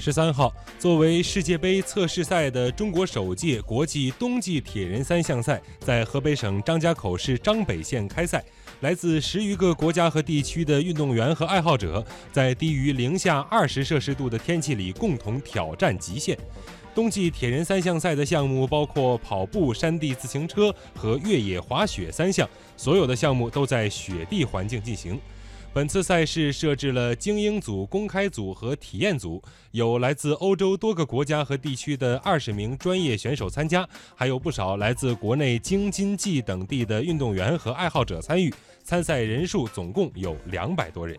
[0.00, 8.42] 十三号，作为世界杯测试赛的中国首届国际冬季铁人三项赛在河北省张家口市张北县开赛。
[8.80, 12.02] 来自十余个国家和地区的运动员和爱好者，
[12.32, 16.34] 在低于零下二十摄氏度的天气里共同挑战极限。
[16.94, 25.20] 冬季铁人三项赛的项目包括跑步、山地自行车和越野滑雪三项，所有的项目都在雪地环境进行。
[25.72, 29.40] 本次赛事设置了精英组、公开组和体验组，
[29.70, 38.52] 有来自欧洲多个国家和地区的二十名专业选手参加，还有不少来自国内京津冀等地的运动员和爱好者参与。
[38.82, 41.16] 参赛人数总共有两百多人。